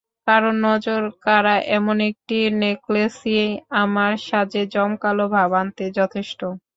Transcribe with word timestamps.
কারণ, 0.27 0.53
নজরকাড়া 0.67 1.55
এমন 1.77 1.97
একটি 2.09 2.37
নেকলেসই 2.61 3.41
আপনার 3.81 4.13
সাজে 4.27 4.61
জমকালো 4.73 5.25
ভাব 5.35 5.51
আনতে 5.61 5.85
যথেষ্ট। 5.99 6.39